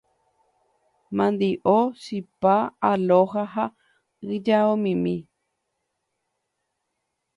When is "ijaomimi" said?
4.35-5.15